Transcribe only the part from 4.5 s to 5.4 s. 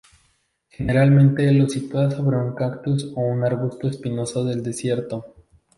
desierto.